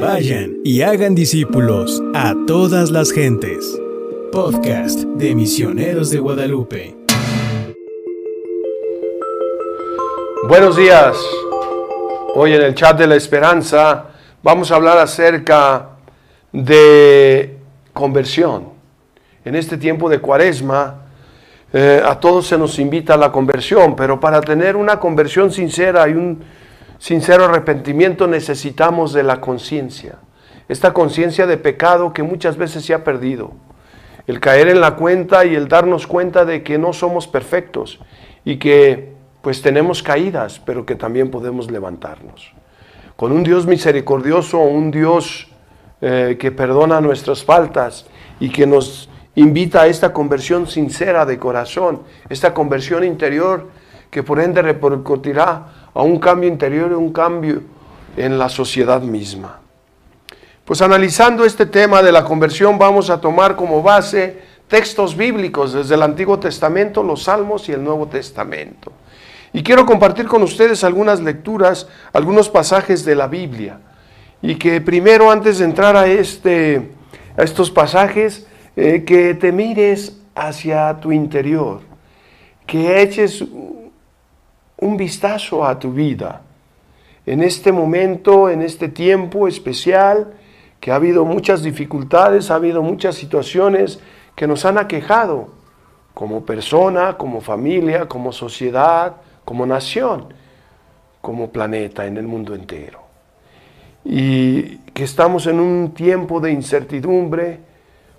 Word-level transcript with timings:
Vayan 0.00 0.58
y 0.64 0.82
hagan 0.82 1.16
discípulos 1.16 2.00
a 2.14 2.32
todas 2.46 2.92
las 2.92 3.10
gentes. 3.10 3.80
Podcast 4.30 5.00
de 5.00 5.34
Misioneros 5.34 6.10
de 6.10 6.20
Guadalupe. 6.20 6.96
Buenos 10.48 10.76
días. 10.76 11.16
Hoy 12.36 12.52
en 12.52 12.62
el 12.62 12.76
chat 12.76 12.96
de 12.96 13.08
la 13.08 13.16
esperanza 13.16 14.10
vamos 14.40 14.70
a 14.70 14.76
hablar 14.76 14.98
acerca 14.98 15.88
de 16.52 17.56
conversión. 17.92 18.68
En 19.44 19.56
este 19.56 19.76
tiempo 19.78 20.08
de 20.08 20.20
cuaresma, 20.20 21.06
eh, 21.72 22.00
a 22.04 22.20
todos 22.20 22.46
se 22.46 22.56
nos 22.56 22.78
invita 22.78 23.14
a 23.14 23.16
la 23.16 23.32
conversión, 23.32 23.96
pero 23.96 24.20
para 24.20 24.40
tener 24.42 24.76
una 24.76 25.00
conversión 25.00 25.50
sincera 25.50 26.08
y 26.08 26.12
un 26.12 26.40
sincero 26.98 27.44
arrepentimiento 27.44 28.26
necesitamos 28.26 29.12
de 29.12 29.22
la 29.22 29.40
conciencia. 29.40 30.16
Esta 30.68 30.92
conciencia 30.92 31.46
de 31.46 31.56
pecado 31.56 32.12
que 32.12 32.22
muchas 32.22 32.56
veces 32.56 32.84
se 32.84 32.94
ha 32.94 33.04
perdido. 33.04 33.52
El 34.26 34.40
caer 34.40 34.68
en 34.68 34.80
la 34.80 34.96
cuenta 34.96 35.46
y 35.46 35.54
el 35.54 35.68
darnos 35.68 36.06
cuenta 36.06 36.44
de 36.44 36.62
que 36.62 36.76
no 36.76 36.92
somos 36.92 37.26
perfectos 37.26 38.00
y 38.44 38.58
que 38.58 39.12
pues 39.40 39.62
tenemos 39.62 40.02
caídas, 40.02 40.60
pero 40.64 40.84
que 40.84 40.94
también 40.94 41.30
podemos 41.30 41.70
levantarnos. 41.70 42.52
Con 43.16 43.32
un 43.32 43.42
Dios 43.42 43.66
misericordioso, 43.66 44.58
un 44.58 44.90
Dios 44.90 45.48
eh, 46.00 46.36
que 46.38 46.52
perdona 46.52 47.00
nuestras 47.00 47.42
faltas 47.42 48.06
y 48.38 48.50
que 48.50 48.66
nos 48.66 49.08
invita 49.34 49.82
a 49.82 49.86
esta 49.86 50.12
conversión 50.12 50.66
sincera 50.66 51.24
de 51.24 51.38
corazón, 51.38 52.02
esta 52.28 52.52
conversión 52.52 53.04
interior 53.04 53.68
que 54.10 54.22
por 54.22 54.40
ende 54.40 54.62
repercutirá 54.62 55.77
a 55.98 56.02
un 56.02 56.20
cambio 56.20 56.48
interior 56.48 56.92
y 56.92 56.94
un 56.94 57.12
cambio 57.12 57.60
en 58.16 58.38
la 58.38 58.48
sociedad 58.48 59.02
misma. 59.02 59.58
Pues 60.64 60.80
analizando 60.80 61.44
este 61.44 61.66
tema 61.66 62.04
de 62.04 62.12
la 62.12 62.22
conversión 62.22 62.78
vamos 62.78 63.10
a 63.10 63.20
tomar 63.20 63.56
como 63.56 63.82
base 63.82 64.38
textos 64.68 65.16
bíblicos 65.16 65.72
desde 65.72 65.96
el 65.96 66.02
Antiguo 66.02 66.38
Testamento, 66.38 67.02
los 67.02 67.24
Salmos 67.24 67.68
y 67.68 67.72
el 67.72 67.82
Nuevo 67.82 68.06
Testamento. 68.06 68.92
Y 69.52 69.64
quiero 69.64 69.84
compartir 69.84 70.28
con 70.28 70.44
ustedes 70.44 70.84
algunas 70.84 71.18
lecturas, 71.18 71.88
algunos 72.12 72.48
pasajes 72.48 73.04
de 73.04 73.16
la 73.16 73.26
Biblia. 73.26 73.80
Y 74.40 74.54
que 74.54 74.80
primero, 74.80 75.32
antes 75.32 75.58
de 75.58 75.64
entrar 75.64 75.96
a, 75.96 76.06
este, 76.06 76.92
a 77.36 77.42
estos 77.42 77.72
pasajes, 77.72 78.46
eh, 78.76 79.02
que 79.04 79.34
te 79.34 79.50
mires 79.50 80.16
hacia 80.36 81.00
tu 81.00 81.10
interior, 81.10 81.80
que 82.66 83.02
eches 83.02 83.42
un 84.78 84.96
vistazo 84.96 85.64
a 85.64 85.78
tu 85.78 85.92
vida. 85.92 86.42
En 87.26 87.42
este 87.42 87.72
momento, 87.72 88.48
en 88.48 88.62
este 88.62 88.88
tiempo 88.88 89.48
especial, 89.48 90.34
que 90.80 90.92
ha 90.92 90.96
habido 90.96 91.24
muchas 91.24 91.62
dificultades, 91.62 92.50
ha 92.50 92.54
habido 92.54 92.82
muchas 92.82 93.16
situaciones 93.16 94.00
que 94.34 94.46
nos 94.46 94.64
han 94.64 94.78
aquejado 94.78 95.48
como 96.14 96.44
persona, 96.44 97.16
como 97.16 97.40
familia, 97.40 98.08
como 98.08 98.32
sociedad, 98.32 99.16
como 99.44 99.66
nación, 99.66 100.32
como 101.20 101.50
planeta 101.50 102.06
en 102.06 102.16
el 102.16 102.26
mundo 102.26 102.54
entero. 102.54 103.00
Y 104.04 104.78
que 104.94 105.04
estamos 105.04 105.46
en 105.46 105.60
un 105.60 105.92
tiempo 105.92 106.40
de 106.40 106.52
incertidumbre, 106.52 107.60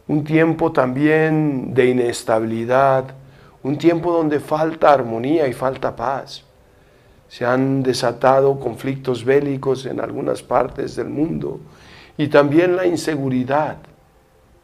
un 0.07 0.23
tiempo 0.23 0.71
también 0.71 1.73
de 1.73 1.85
inestabilidad, 1.85 3.05
un 3.63 3.77
tiempo 3.77 4.11
donde 4.11 4.39
falta 4.39 4.91
armonía 4.91 5.47
y 5.47 5.53
falta 5.53 5.95
paz. 5.95 6.48
Se 7.30 7.45
han 7.45 7.83
desatado 7.83 8.59
conflictos 8.59 9.23
bélicos 9.23 9.85
en 9.85 10.02
algunas 10.02 10.44
partes 10.44 10.95
del 10.95 11.09
mundo 11.09 11.59
y 12.17 12.27
también 12.27 12.75
la 12.75 12.86
inseguridad 12.86 13.77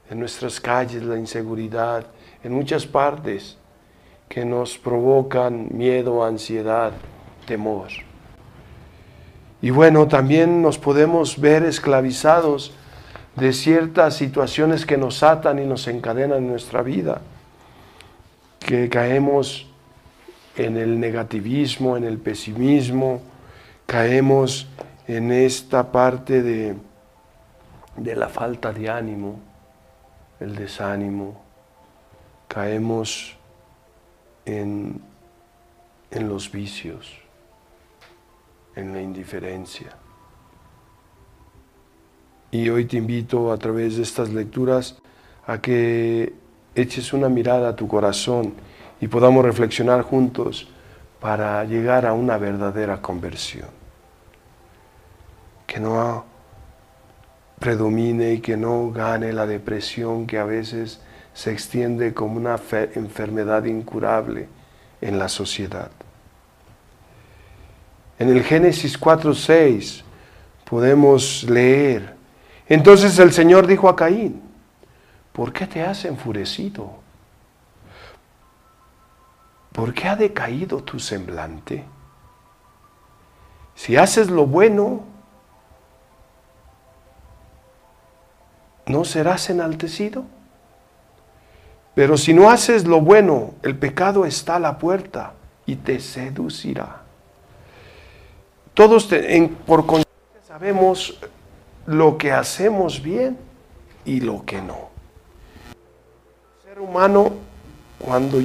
en 0.10 0.20
nuestras 0.20 0.60
calles, 0.60 1.04
la 1.04 1.18
inseguridad 1.18 2.06
en 2.44 2.54
muchas 2.54 2.86
partes 2.86 3.58
que 4.28 4.44
nos 4.44 4.78
provocan 4.78 5.70
miedo, 5.72 6.26
ansiedad, 6.26 6.92
temor. 7.46 7.88
Y 9.62 9.70
bueno, 9.70 10.08
también 10.08 10.62
nos 10.62 10.78
podemos 10.78 11.40
ver 11.40 11.64
esclavizados 11.64 12.74
de 13.36 13.54
ciertas 13.54 14.16
situaciones 14.16 14.86
que 14.86 14.98
nos 14.98 15.24
atan 15.24 15.60
y 15.60 15.66
nos 15.66 15.88
encadenan 15.88 16.40
en 16.40 16.50
nuestra 16.50 16.82
vida, 16.82 17.22
que 18.60 18.90
caemos 18.90 19.68
en 20.56 20.78
el 20.78 21.00
negativismo, 21.00 21.98
en 21.98 22.06
el 22.06 22.18
pesimismo, 22.18 23.22
caemos 23.86 24.68
en 25.08 25.32
esta 25.32 25.92
parte 25.92 26.42
de, 26.42 26.76
de 27.98 28.16
la 28.16 28.30
falta 28.30 28.72
de 28.72 28.90
ánimo, 28.90 29.40
el 30.40 30.56
desánimo, 30.56 31.42
caemos 32.48 33.38
en, 34.46 35.02
en 36.12 36.30
los 36.30 36.52
vicios, 36.52 37.14
en 38.76 38.94
la 38.94 39.02
indiferencia. 39.02 39.98
Y 42.52 42.70
hoy 42.70 42.86
te 42.86 42.98
invito 42.98 43.52
a 43.52 43.58
través 43.58 43.98
de 43.98 44.04
estas 44.04 44.30
lecturas 44.30 44.98
a 45.46 45.60
que 45.60 46.34
eches 46.74 47.12
una 47.12 47.28
mirada 47.28 47.70
a 47.70 47.76
tu 47.76 47.88
corazón 47.88 48.54
y 49.02 49.08
podamos 49.08 49.44
reflexionar 49.44 50.02
juntos 50.02 50.68
para 51.20 51.64
llegar 51.66 52.06
a 52.06 52.14
una 52.14 52.38
verdadera 52.38 53.02
conversión. 53.02 53.70
Que 55.66 55.80
no 55.80 56.26
predomine 57.60 58.34
y 58.34 58.40
que 58.40 58.58
no 58.58 58.92
gane 58.92 59.34
la 59.34 59.46
depresión 59.46 60.28
que 60.28 60.38
a 60.38 60.46
veces 60.46 61.02
se 61.34 61.52
extiende 61.52 62.14
como 62.14 62.38
una 62.38 62.60
enfermedad 62.96 63.66
incurable 63.66 64.48
en 65.02 65.20
la 65.20 65.28
sociedad. 65.28 65.92
En 68.18 68.30
el 68.30 68.44
Génesis 68.44 69.00
4.6 69.00 70.04
podemos 70.64 71.44
leer, 71.44 72.16
entonces 72.68 73.20
el 73.20 73.34
Señor 73.34 73.68
dijo 73.68 73.90
a 73.90 73.96
Caín, 73.96 74.42
¿por 75.34 75.52
qué 75.52 75.68
te 75.68 75.82
has 75.82 76.06
enfurecido? 76.06 77.05
¿Por 79.76 79.94
qué 79.94 80.08
ha 80.08 80.16
decaído 80.16 80.82
tu 80.82 81.00
semblante? 81.00 81.84
Si 83.76 83.98
haces 83.98 84.30
lo 84.30 84.46
bueno, 84.46 85.04
¿no 88.86 89.04
serás 89.04 89.50
enaltecido? 89.50 90.24
Pero 91.94 92.16
si 92.16 92.34
no 92.34 92.50
haces 92.50 92.86
lo 92.86 93.02
bueno, 93.02 93.56
el 93.64 93.78
pecado 93.78 94.26
está 94.26 94.56
a 94.56 94.60
la 94.60 94.78
puerta 94.78 95.34
y 95.66 95.76
te 95.76 96.00
seducirá. 96.00 97.02
Todos 98.74 99.10
por 99.66 99.86
consiguiente 99.86 100.40
sabemos 100.48 101.20
lo 101.86 102.18
que 102.18 102.32
hacemos 102.32 103.02
bien 103.02 103.38
y 104.06 104.22
lo 104.22 104.46
que 104.46 104.62
no. 104.62 104.88
El 106.64 106.70
ser 106.70 106.80
humano, 106.80 107.34
cuando 108.00 108.40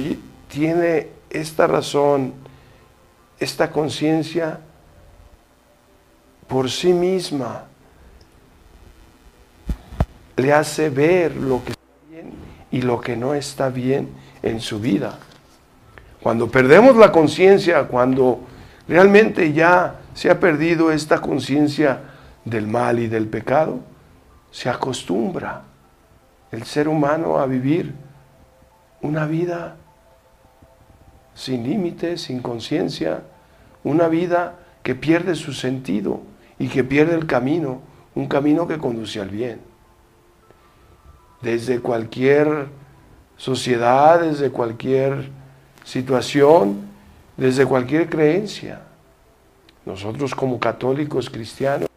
tiene 0.49 1.20
esta 1.31 1.67
razón, 1.67 2.33
esta 3.39 3.71
conciencia, 3.71 4.59
por 6.47 6.69
sí 6.69 6.93
misma, 6.93 7.65
le 10.37 10.53
hace 10.53 10.89
ver 10.89 11.35
lo 11.35 11.63
que 11.63 11.73
y 12.71 12.81
lo 12.81 13.01
que 13.01 13.17
no 13.17 13.33
está 13.35 13.69
bien 13.69 14.09
en 14.41 14.61
su 14.61 14.79
vida. 14.79 15.19
Cuando 16.21 16.49
perdemos 16.49 16.95
la 16.95 17.11
conciencia, 17.11 17.83
cuando 17.83 18.39
realmente 18.87 19.51
ya 19.53 19.95
se 20.13 20.29
ha 20.29 20.39
perdido 20.39 20.91
esta 20.91 21.19
conciencia 21.19 22.01
del 22.45 22.67
mal 22.67 22.99
y 22.99 23.07
del 23.07 23.27
pecado, 23.27 23.79
se 24.51 24.69
acostumbra 24.69 25.63
el 26.51 26.63
ser 26.63 26.87
humano 26.87 27.39
a 27.39 27.45
vivir 27.45 27.93
una 29.01 29.25
vida 29.25 29.75
sin 31.33 31.63
límites, 31.63 32.21
sin 32.21 32.41
conciencia, 32.41 33.21
una 33.83 34.07
vida 34.07 34.59
que 34.83 34.95
pierde 34.95 35.35
su 35.35 35.53
sentido 35.53 36.21
y 36.59 36.67
que 36.67 36.83
pierde 36.83 37.15
el 37.15 37.25
camino, 37.25 37.81
un 38.15 38.27
camino 38.27 38.67
que 38.67 38.77
conduce 38.77 39.19
al 39.19 39.29
bien 39.29 39.71
desde 41.41 41.79
cualquier 41.79 42.67
sociedad, 43.37 44.21
desde 44.21 44.51
cualquier 44.51 45.29
situación, 45.83 46.81
desde 47.37 47.65
cualquier 47.65 48.09
creencia. 48.09 48.81
Nosotros 49.85 50.35
como 50.35 50.59
católicos 50.59 51.29
cristianos 51.29 51.89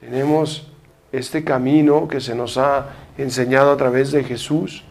tenemos 0.00 0.70
este 1.12 1.44
camino 1.44 2.06
que 2.08 2.20
se 2.20 2.34
nos 2.34 2.58
ha 2.58 2.90
enseñado 3.16 3.72
a 3.72 3.76
través 3.76 4.12
de 4.12 4.22
Jesús 4.22 4.84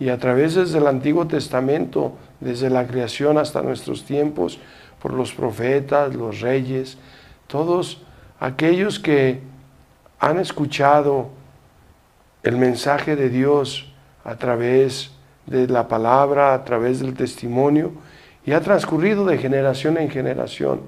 y 0.00 0.08
a 0.08 0.18
través 0.18 0.54
desde 0.54 0.78
el 0.78 0.86
Antiguo 0.88 1.26
Testamento, 1.26 2.14
desde 2.40 2.70
la 2.70 2.86
creación 2.86 3.38
hasta 3.38 3.62
nuestros 3.62 4.04
tiempos, 4.04 4.58
por 5.00 5.12
los 5.12 5.32
profetas, 5.32 6.14
los 6.14 6.40
reyes, 6.40 6.98
todos 7.46 8.02
aquellos 8.40 8.98
que 8.98 9.40
han 10.18 10.38
escuchado 10.38 11.28
el 12.42 12.56
mensaje 12.56 13.16
de 13.16 13.28
Dios 13.28 13.92
a 14.24 14.36
través 14.36 15.12
de 15.46 15.68
la 15.68 15.88
palabra, 15.88 16.54
a 16.54 16.64
través 16.64 17.00
del 17.00 17.14
testimonio, 17.14 17.92
y 18.44 18.52
ha 18.52 18.60
transcurrido 18.60 19.24
de 19.24 19.38
generación 19.38 19.98
en 19.98 20.10
generación. 20.10 20.80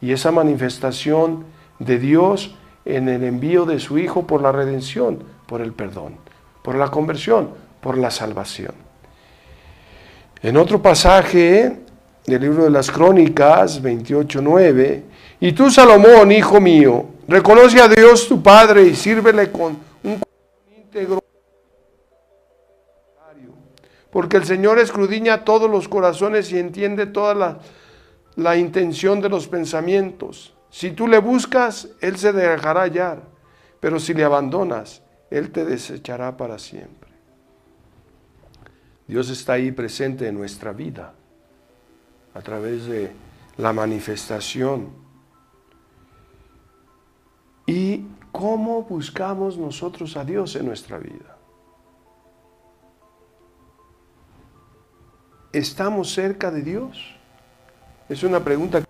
Y 0.00 0.12
esa 0.12 0.32
manifestación 0.32 1.44
de 1.78 1.98
Dios 1.98 2.56
en 2.84 3.08
el 3.08 3.24
envío 3.24 3.64
de 3.64 3.80
su 3.80 3.98
Hijo 3.98 4.26
por 4.26 4.42
la 4.42 4.52
redención, 4.52 5.22
por 5.46 5.60
el 5.60 5.72
perdón, 5.72 6.16
por 6.62 6.74
la 6.76 6.88
conversión, 6.90 7.50
por 7.80 7.98
la 7.98 8.10
salvación. 8.10 8.74
En 10.44 10.58
otro 10.58 10.82
pasaje 10.82 11.74
del 12.26 12.42
libro 12.42 12.64
de 12.64 12.70
las 12.70 12.90
Crónicas 12.90 13.82
28.9, 13.82 15.00
y 15.40 15.52
tú 15.52 15.70
Salomón, 15.70 16.30
hijo 16.32 16.60
mío, 16.60 17.06
reconoce 17.26 17.80
a 17.80 17.88
Dios 17.88 18.28
tu 18.28 18.42
Padre 18.42 18.82
y 18.82 18.94
sírvele 18.94 19.50
con 19.50 19.78
un 20.02 20.20
íntegro. 20.76 21.24
Porque 24.10 24.36
el 24.36 24.44
Señor 24.44 24.78
escudriña 24.78 25.44
todos 25.44 25.70
los 25.70 25.88
corazones 25.88 26.52
y 26.52 26.58
entiende 26.58 27.06
toda 27.06 27.34
la, 27.34 27.58
la 28.36 28.54
intención 28.58 29.22
de 29.22 29.30
los 29.30 29.48
pensamientos. 29.48 30.54
Si 30.68 30.90
tú 30.90 31.08
le 31.08 31.20
buscas, 31.20 31.88
Él 32.02 32.18
se 32.18 32.34
dejará 32.34 32.82
hallar, 32.82 33.22
pero 33.80 33.98
si 33.98 34.12
le 34.12 34.24
abandonas, 34.24 35.00
Él 35.30 35.50
te 35.50 35.64
desechará 35.64 36.36
para 36.36 36.58
siempre. 36.58 37.03
Dios 39.06 39.28
está 39.28 39.54
ahí 39.54 39.70
presente 39.70 40.28
en 40.28 40.34
nuestra 40.34 40.72
vida 40.72 41.14
a 42.32 42.40
través 42.40 42.86
de 42.86 43.12
la 43.58 43.72
manifestación. 43.72 44.90
¿Y 47.66 48.04
cómo 48.32 48.82
buscamos 48.82 49.56
nosotros 49.56 50.16
a 50.16 50.24
Dios 50.24 50.56
en 50.56 50.66
nuestra 50.66 50.98
vida? 50.98 51.36
¿Estamos 55.52 56.12
cerca 56.12 56.50
de 56.50 56.62
Dios? 56.62 57.14
Es 58.08 58.22
una 58.22 58.42
pregunta 58.42 58.82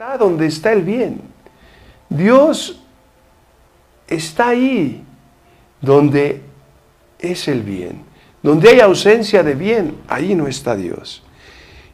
está 0.00 0.16
donde 0.16 0.46
está 0.46 0.72
el 0.72 0.82
bien. 0.82 1.20
Dios 2.08 2.80
está 4.08 4.48
ahí 4.48 5.04
donde 5.80 6.49
es 7.20 7.48
el 7.48 7.62
bien. 7.62 8.02
Donde 8.42 8.70
hay 8.70 8.80
ausencia 8.80 9.42
de 9.42 9.54
bien, 9.54 9.96
ahí 10.08 10.34
no 10.34 10.46
está 10.46 10.74
Dios. 10.74 11.22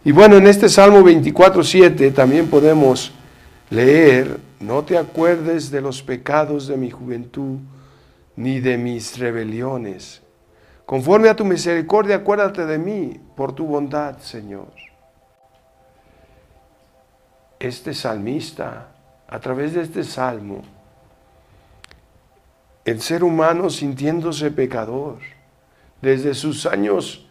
Y 0.05 0.13
bueno, 0.13 0.37
en 0.37 0.47
este 0.47 0.69
Salmo 0.69 1.01
24.7 1.01 2.15
también 2.15 2.49
podemos 2.49 3.13
leer, 3.71 4.39
no 4.61 4.85
te 4.85 4.97
acuerdes 4.97 5.71
de 5.71 5.81
los 5.81 6.03
pecados 6.03 6.69
de 6.69 6.77
mi 6.77 6.91
juventud, 6.91 7.59
ni 8.37 8.61
de 8.61 8.79
mis 8.79 9.19
rebeliones. 9.19 10.23
Conforme 10.85 11.29
a 11.29 11.35
tu 11.35 11.45
misericordia, 11.45 12.17
acuérdate 12.17 12.65
de 12.65 12.79
mí 12.79 13.21
por 13.35 13.53
tu 13.53 13.67
bondad, 13.67 14.19
Señor 14.19 14.69
este 17.59 17.95
salmista, 17.95 18.89
a 19.29 19.41
través 19.41 19.75
de 19.75 19.83
este 19.83 20.05
salmo, 20.05 20.63
el 22.87 23.03
ser 23.03 23.25
humano 23.25 23.69
sintiéndose 23.69 24.53
pecador, 24.53 25.19
desde 26.01 26.35
sus 26.35 26.67
años 26.67 27.27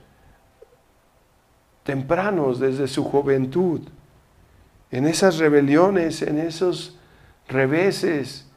tempranos, 1.83 2.59
desde 2.59 2.89
su 2.89 3.05
juventud, 3.05 3.79
en 4.91 5.07
esas 5.07 5.37
rebeliones, 5.37 6.21
en 6.21 6.39
esos 6.39 6.99
reveses, 7.47 8.49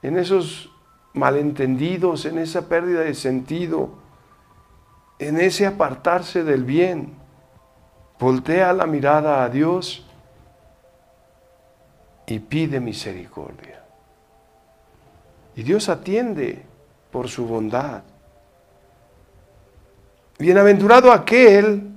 en 0.00 0.16
esos 0.16 0.70
malentendidos, 1.12 2.24
en 2.24 2.38
esa 2.38 2.68
pérdida 2.68 3.00
de 3.00 3.14
sentido, 3.14 3.90
en 5.18 5.40
ese 5.40 5.66
apartarse 5.66 6.44
del 6.44 6.62
bien, 6.62 7.14
voltea 8.20 8.72
la 8.72 8.86
mirada 8.86 9.42
a 9.42 9.48
Dios 9.48 10.06
y 12.28 12.38
pide 12.38 12.78
misericordia. 12.78 13.83
Y 15.56 15.62
Dios 15.62 15.88
atiende 15.88 16.62
por 17.10 17.28
su 17.28 17.46
bondad. 17.46 18.02
Bienaventurado 20.38 21.12
aquel 21.12 21.90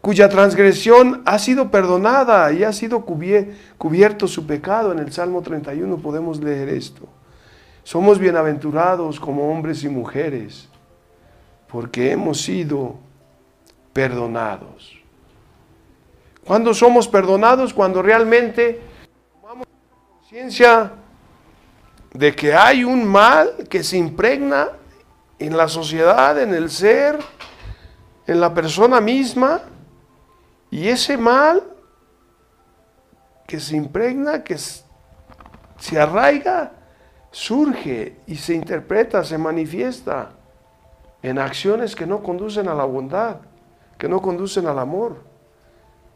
cuya 0.00 0.28
transgresión 0.28 1.22
ha 1.26 1.38
sido 1.38 1.70
perdonada 1.70 2.52
y 2.52 2.64
ha 2.64 2.72
sido 2.72 3.04
cubierto 3.04 4.28
su 4.28 4.46
pecado. 4.46 4.92
En 4.92 5.00
el 5.00 5.12
Salmo 5.12 5.42
31 5.42 5.98
podemos 5.98 6.40
leer 6.40 6.68
esto. 6.68 7.08
Somos 7.82 8.18
bienaventurados 8.18 9.18
como 9.18 9.50
hombres 9.50 9.82
y 9.82 9.88
mujeres 9.88 10.68
porque 11.68 12.12
hemos 12.12 12.40
sido 12.40 12.96
perdonados. 13.92 14.98
¿Cuándo 16.44 16.72
somos 16.72 17.08
perdonados? 17.08 17.74
Cuando 17.74 18.00
realmente 18.00 18.80
conciencia 20.20 20.92
de 22.12 22.34
que 22.34 22.54
hay 22.54 22.84
un 22.84 23.04
mal 23.04 23.66
que 23.68 23.82
se 23.82 23.96
impregna 23.96 24.68
en 25.38 25.56
la 25.56 25.68
sociedad, 25.68 26.40
en 26.40 26.54
el 26.54 26.70
ser, 26.70 27.18
en 28.26 28.40
la 28.40 28.52
persona 28.52 29.00
misma, 29.00 29.60
y 30.70 30.88
ese 30.88 31.16
mal 31.16 31.62
que 33.46 33.60
se 33.60 33.76
impregna, 33.76 34.44
que 34.44 34.56
se 34.58 36.00
arraiga, 36.00 36.72
surge 37.30 38.20
y 38.26 38.36
se 38.36 38.54
interpreta, 38.54 39.24
se 39.24 39.38
manifiesta 39.38 40.30
en 41.22 41.38
acciones 41.38 41.96
que 41.96 42.06
no 42.06 42.22
conducen 42.22 42.68
a 42.68 42.74
la 42.74 42.84
bondad, 42.84 43.36
que 43.96 44.08
no 44.08 44.20
conducen 44.20 44.66
al 44.66 44.78
amor, 44.78 45.24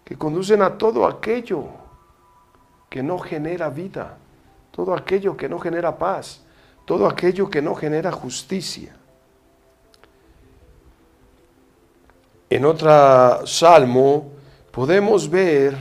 que 0.04 0.16
conducen 0.16 0.62
a 0.62 0.76
todo 0.76 1.06
aquello 1.06 1.66
que 2.90 3.02
no 3.02 3.18
genera 3.18 3.70
vida, 3.70 4.18
todo 4.72 4.94
aquello 4.94 5.36
que 5.36 5.48
no 5.48 5.60
genera 5.60 5.96
paz, 5.96 6.42
todo 6.84 7.06
aquello 7.06 7.48
que 7.48 7.62
no 7.62 7.76
genera 7.76 8.10
justicia. 8.10 8.96
En 12.50 12.64
otro 12.64 13.46
salmo 13.46 14.32
podemos 14.72 15.30
ver 15.30 15.76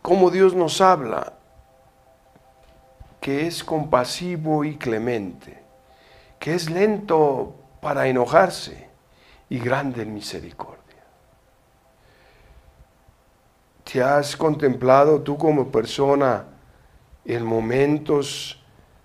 cómo 0.00 0.30
Dios 0.30 0.54
nos 0.54 0.80
habla, 0.80 1.34
que 3.20 3.46
es 3.46 3.62
compasivo 3.62 4.64
y 4.64 4.76
clemente, 4.76 5.62
que 6.38 6.54
es 6.54 6.70
lento 6.70 7.54
para 7.80 8.06
enojarse 8.06 8.88
y 9.48 9.58
grande 9.58 10.02
en 10.02 10.14
misericordia. 10.14 10.82
¿Te 13.84 14.02
has 14.02 14.36
contemplado 14.36 15.20
tú 15.20 15.36
como 15.36 15.68
persona 15.68 16.53
en 17.24 17.44
momentos 17.44 18.62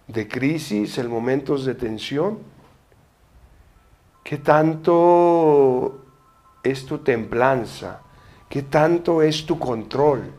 de 0.08 0.28
crisis, 0.28 0.98
en 0.98 1.10
momentos 1.10 1.66
de 1.66 1.76
tensión? 1.76 2.40
¿Qué 4.24 4.38
tanto 4.38 6.06
es 6.64 6.86
tu 6.86 7.00
templanza? 7.00 8.02
¿Qué 8.50 8.64
tanto 8.64 9.22
es 9.22 9.46
tu 9.46 9.58
control? 9.58 10.32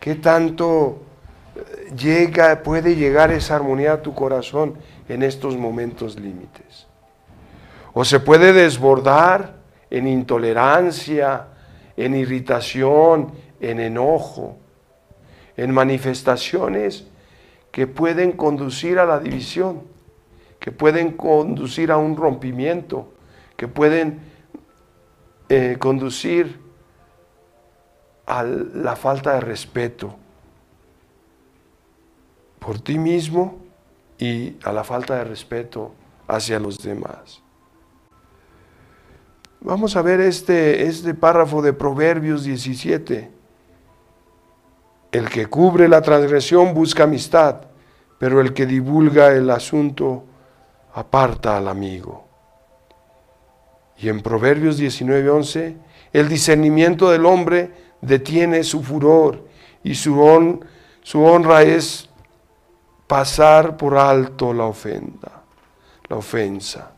¿Qué 0.00 0.16
tanto 0.16 1.02
eh, 1.54 1.94
llega, 1.96 2.62
puede 2.62 2.96
llegar 2.96 3.30
esa 3.30 3.56
armonía 3.56 3.94
a 3.94 4.02
tu 4.02 4.14
corazón 4.14 4.74
en 5.08 5.22
estos 5.22 5.56
momentos 5.56 6.18
límites? 6.18 6.86
O 7.92 8.04
se 8.04 8.20
puede 8.20 8.52
desbordar 8.52 9.56
en 9.90 10.06
intolerancia, 10.08 11.48
en 11.96 12.14
irritación, 12.14 13.32
en 13.60 13.80
enojo, 13.80 14.56
en 15.56 15.72
manifestaciones 15.72 17.06
que 17.72 17.86
pueden 17.86 18.32
conducir 18.32 18.98
a 18.98 19.06
la 19.06 19.18
división, 19.18 19.82
que 20.60 20.72
pueden 20.72 21.12
conducir 21.12 21.92
a 21.92 21.96
un 21.96 22.16
rompimiento, 22.16 23.12
que 23.56 23.68
pueden 23.68 24.20
eh, 25.48 25.76
conducir 25.78 26.58
a 28.26 28.42
la 28.42 28.96
falta 28.96 29.34
de 29.34 29.40
respeto 29.40 30.16
por 32.58 32.80
ti 32.80 32.98
mismo 32.98 33.58
y 34.18 34.56
a 34.64 34.72
la 34.72 34.82
falta 34.82 35.16
de 35.16 35.24
respeto 35.24 35.94
hacia 36.26 36.58
los 36.58 36.82
demás. 36.82 37.42
Vamos 39.60 39.96
a 39.96 40.02
ver 40.02 40.20
este, 40.20 40.86
este 40.86 41.14
párrafo 41.14 41.62
de 41.62 41.72
Proverbios 41.72 42.44
17. 42.44 43.35
El 45.12 45.28
que 45.28 45.46
cubre 45.46 45.88
la 45.88 46.02
transgresión 46.02 46.74
busca 46.74 47.04
amistad, 47.04 47.62
pero 48.18 48.40
el 48.40 48.52
que 48.52 48.66
divulga 48.66 49.32
el 49.32 49.50
asunto 49.50 50.24
aparta 50.94 51.56
al 51.56 51.68
amigo. 51.68 52.26
Y 53.98 54.08
en 54.08 54.22
Proverbios 54.22 54.78
19:11, 54.78 55.76
el 56.12 56.28
discernimiento 56.28 57.10
del 57.10 57.26
hombre 57.26 57.70
detiene 58.00 58.62
su 58.62 58.82
furor 58.82 59.46
y 59.82 59.94
su, 59.94 60.60
Su 61.02 61.22
honra 61.22 61.62
es 61.62 62.08
pasar 63.06 63.76
por 63.76 63.96
alto 63.96 64.52
la 64.52 64.64
ofenda, 64.64 65.44
la 66.08 66.16
ofensa. 66.16 66.90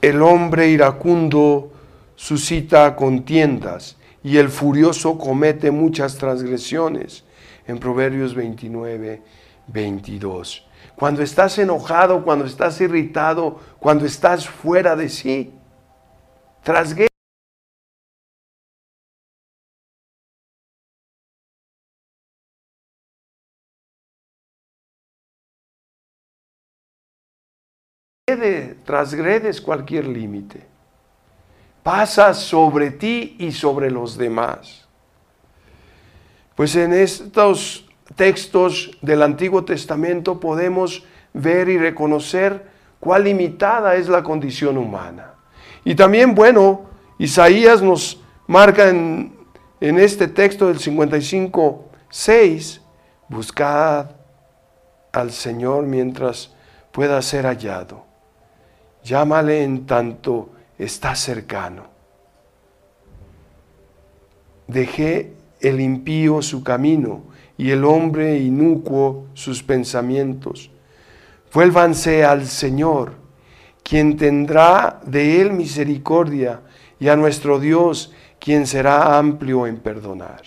El 0.00 0.22
hombre 0.22 0.68
iracundo 0.68 1.72
suscita 2.16 2.96
contiendas 2.96 3.97
y 4.22 4.38
el 4.38 4.48
furioso 4.48 5.18
comete 5.18 5.70
muchas 5.70 6.16
transgresiones. 6.16 7.24
En 7.66 7.78
Proverbios 7.78 8.34
29, 8.34 9.22
22. 9.68 10.66
Cuando 10.96 11.22
estás 11.22 11.58
enojado, 11.58 12.24
cuando 12.24 12.44
estás 12.46 12.80
irritado, 12.80 13.60
cuando 13.78 14.06
estás 14.06 14.48
fuera 14.48 14.96
de 14.96 15.08
sí, 15.08 15.52
trasguedes 16.62 17.08
transgredes 28.84 29.60
cualquier 29.60 30.06
límite. 30.06 30.77
Pasas 31.82 32.38
sobre 32.38 32.90
ti 32.90 33.36
y 33.38 33.52
sobre 33.52 33.90
los 33.90 34.18
demás. 34.18 34.86
Pues 36.54 36.74
en 36.76 36.92
estos 36.92 37.88
textos 38.16 38.98
del 39.00 39.22
Antiguo 39.22 39.64
Testamento 39.64 40.40
podemos 40.40 41.04
ver 41.32 41.68
y 41.68 41.78
reconocer 41.78 42.66
cuál 43.00 43.24
limitada 43.24 43.94
es 43.94 44.08
la 44.08 44.22
condición 44.22 44.76
humana. 44.76 45.34
Y 45.84 45.94
también, 45.94 46.34
bueno, 46.34 46.86
Isaías 47.18 47.80
nos 47.80 48.20
marca 48.46 48.88
en, 48.88 49.36
en 49.80 49.98
este 49.98 50.28
texto 50.28 50.66
del 50.66 50.78
55, 50.78 51.90
6, 52.10 52.80
buscad 53.28 54.10
al 55.12 55.30
Señor 55.30 55.84
mientras 55.84 56.52
pueda 56.92 57.20
ser 57.22 57.46
hallado 57.46 58.08
Llámale 59.04 59.62
en 59.62 59.86
tanto 59.86 60.50
está 60.78 61.14
cercano. 61.14 61.84
Dejé 64.66 65.34
el 65.60 65.80
impío 65.80 66.42
su 66.42 66.62
camino 66.62 67.22
y 67.56 67.70
el 67.70 67.84
hombre 67.84 68.38
inocuo 68.38 69.26
sus 69.34 69.62
pensamientos. 69.62 70.70
Vuélvanse 71.52 72.24
al 72.24 72.46
Señor, 72.46 73.14
quien 73.82 74.16
tendrá 74.16 75.00
de 75.04 75.40
él 75.40 75.52
misericordia, 75.52 76.60
y 77.00 77.08
a 77.08 77.16
nuestro 77.16 77.58
Dios, 77.60 78.12
quien 78.38 78.66
será 78.66 79.18
amplio 79.18 79.66
en 79.66 79.78
perdonar. 79.78 80.42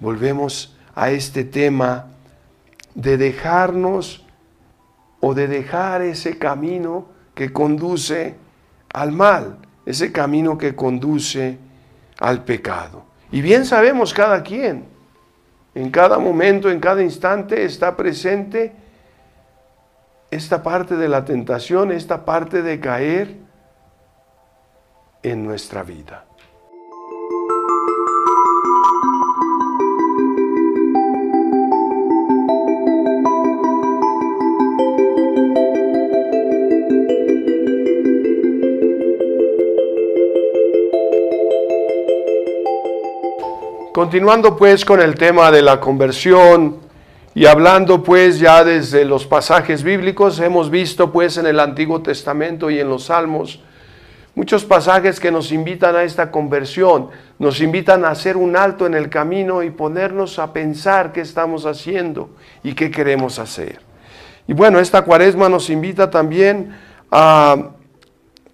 Volvemos 0.00 0.76
a 0.94 1.10
este 1.10 1.44
tema 1.44 2.06
de 2.94 3.16
dejarnos 3.16 4.24
o 5.20 5.34
de 5.34 5.48
dejar 5.48 6.02
ese 6.02 6.38
camino 6.38 7.06
que 7.34 7.52
conduce 7.52 8.36
al 8.94 9.12
mal, 9.12 9.58
ese 9.84 10.10
camino 10.12 10.56
que 10.56 10.74
conduce 10.74 11.58
al 12.18 12.44
pecado. 12.44 13.04
Y 13.30 13.42
bien 13.42 13.66
sabemos 13.66 14.14
cada 14.14 14.42
quien, 14.42 14.86
en 15.74 15.90
cada 15.90 16.18
momento, 16.18 16.70
en 16.70 16.78
cada 16.78 17.02
instante 17.02 17.64
está 17.64 17.96
presente 17.96 18.72
esta 20.30 20.62
parte 20.62 20.96
de 20.96 21.08
la 21.08 21.24
tentación, 21.24 21.90
esta 21.90 22.24
parte 22.24 22.62
de 22.62 22.78
caer 22.80 23.36
en 25.22 25.44
nuestra 25.44 25.82
vida. 25.82 26.24
Continuando 43.94 44.56
pues 44.56 44.84
con 44.84 45.00
el 45.00 45.14
tema 45.14 45.52
de 45.52 45.62
la 45.62 45.78
conversión 45.78 46.78
y 47.32 47.46
hablando 47.46 48.02
pues 48.02 48.40
ya 48.40 48.64
desde 48.64 49.04
los 49.04 49.24
pasajes 49.24 49.84
bíblicos, 49.84 50.40
hemos 50.40 50.68
visto 50.68 51.12
pues 51.12 51.36
en 51.36 51.46
el 51.46 51.60
Antiguo 51.60 52.02
Testamento 52.02 52.70
y 52.70 52.80
en 52.80 52.88
los 52.88 53.04
Salmos 53.04 53.62
muchos 54.34 54.64
pasajes 54.64 55.20
que 55.20 55.30
nos 55.30 55.52
invitan 55.52 55.94
a 55.94 56.02
esta 56.02 56.32
conversión, 56.32 57.10
nos 57.38 57.60
invitan 57.60 58.04
a 58.04 58.08
hacer 58.08 58.36
un 58.36 58.56
alto 58.56 58.84
en 58.84 58.94
el 58.94 59.08
camino 59.10 59.62
y 59.62 59.70
ponernos 59.70 60.40
a 60.40 60.52
pensar 60.52 61.12
qué 61.12 61.20
estamos 61.20 61.64
haciendo 61.64 62.30
y 62.64 62.74
qué 62.74 62.90
queremos 62.90 63.38
hacer. 63.38 63.78
Y 64.48 64.54
bueno, 64.54 64.80
esta 64.80 65.02
cuaresma 65.02 65.48
nos 65.48 65.70
invita 65.70 66.10
también 66.10 66.76
a 67.12 67.70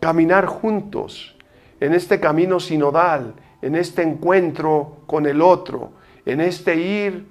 caminar 0.01 0.45
juntos 0.45 1.35
en 1.81 1.95
este 1.95 2.21
camino 2.21 2.61
sinodal, 2.61 3.33
en 3.63 3.77
este 3.77 4.03
encuentro 4.03 4.99
con 5.07 5.27
el 5.27 5.43
otro, 5.43 5.93
en 6.25 6.41
este 6.41 6.77
ir 6.77 7.27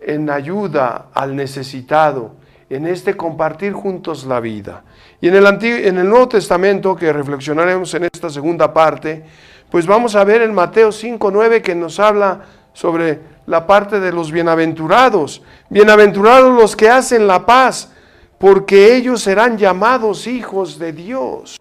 en 0.00 0.28
ayuda 0.28 1.06
al 1.14 1.34
necesitado, 1.34 2.32
en 2.68 2.86
este 2.86 3.16
compartir 3.16 3.72
juntos 3.72 4.24
la 4.26 4.40
vida. 4.40 4.84
Y 5.20 5.28
en 5.28 5.34
el, 5.34 5.46
en 5.46 5.98
el 5.98 6.08
Nuevo 6.08 6.28
Testamento, 6.28 6.94
que 6.94 7.12
reflexionaremos 7.12 7.94
en 7.94 8.04
esta 8.04 8.28
segunda 8.28 8.72
parte, 8.72 9.24
pues 9.70 9.86
vamos 9.86 10.14
a 10.14 10.24
ver 10.24 10.42
en 10.42 10.54
Mateo 10.54 10.90
5.9 10.90 11.62
que 11.62 11.74
nos 11.74 11.98
habla 11.98 12.42
sobre 12.72 13.20
la 13.46 13.66
parte 13.66 14.00
de 14.00 14.12
los 14.12 14.30
bienaventurados. 14.30 15.42
Bienaventurados 15.70 16.54
los 16.54 16.76
que 16.76 16.88
hacen 16.88 17.26
la 17.26 17.46
paz, 17.46 17.92
porque 18.38 18.94
ellos 18.94 19.22
serán 19.22 19.56
llamados 19.56 20.26
hijos 20.26 20.78
de 20.78 20.92
Dios 20.92 21.56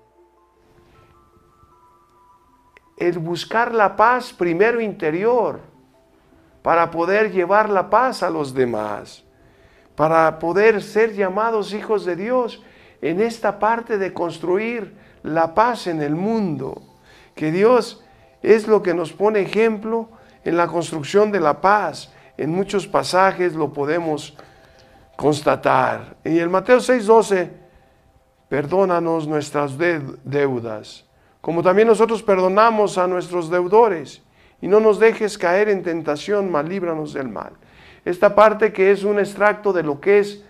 el 3.08 3.20
buscar 3.20 3.74
la 3.74 3.96
paz 3.96 4.32
primero 4.32 4.80
interior 4.80 5.60
para 6.62 6.90
poder 6.90 7.32
llevar 7.32 7.70
la 7.70 7.90
paz 7.90 8.24
a 8.24 8.30
los 8.30 8.54
demás, 8.54 9.24
para 9.96 10.40
poder 10.40 10.82
ser 10.82 11.14
llamados 11.14 11.74
hijos 11.74 12.06
de 12.06 12.16
Dios 12.16 12.64
en 13.02 13.20
esta 13.20 13.60
parte 13.60 13.98
de 13.98 14.14
construir 14.14 14.96
la 15.22 15.54
paz 15.54 15.88
en 15.88 16.02
el 16.02 16.16
mundo, 16.16 16.82
que 17.36 17.52
Dios 17.52 18.04
es 18.42 18.68
lo 18.68 18.82
que 18.82 18.94
nos 18.94 19.12
pone 19.12 19.42
ejemplo 19.42 20.10
en 20.46 20.56
la 20.56 20.68
construcción 20.68 21.32
de 21.32 21.42
la 21.42 21.60
paz. 21.60 22.14
En 22.38 22.52
muchos 22.52 22.88
pasajes 22.88 23.54
lo 23.54 23.74
podemos 23.74 24.38
constatar. 25.18 26.16
En 26.24 26.38
el 26.38 26.50
Mateo 26.50 26.80
6:12, 26.80 27.50
perdónanos 28.48 29.28
nuestras 29.28 29.78
deudas 29.78 31.06
como 31.44 31.62
también 31.62 31.90
nosotros 31.90 32.24
perdonamos 32.24 32.98
a 32.98 33.06
nuestros 33.06 33.50
deudores, 33.50 34.24
y 34.62 34.70
no 34.70 34.80
nos 34.80 34.98
dejes 34.98 35.38
caer 35.38 35.68
en 35.68 35.84
tentación, 35.84 36.50
mas 36.50 36.64
líbranos 36.64 37.12
del 37.12 37.28
mal. 37.28 37.52
Esta 38.06 38.34
parte 38.34 38.72
que 38.72 38.92
es 38.92 39.04
un 39.04 39.20
extracto 39.20 39.74
de 39.74 39.84
lo 39.84 40.00
que 40.00 40.20
es 40.20 40.46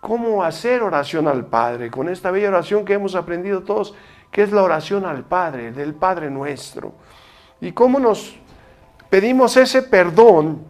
cómo 0.00 0.42
hacer 0.42 0.82
oración 0.82 1.28
al 1.28 1.46
Padre, 1.46 1.88
con 1.88 2.08
esta 2.08 2.32
bella 2.32 2.48
oración 2.48 2.84
que 2.84 2.94
hemos 2.94 3.14
aprendido 3.14 3.62
todos, 3.62 3.94
que 4.32 4.42
es 4.42 4.50
la 4.50 4.64
oración 4.64 5.06
al 5.06 5.22
Padre, 5.22 5.70
del 5.70 5.94
Padre 5.94 6.30
nuestro. 6.30 6.94
Y 7.60 7.70
cómo 7.70 8.00
nos 8.00 8.36
pedimos 9.08 9.56
ese 9.56 9.82
perdón 9.82 10.64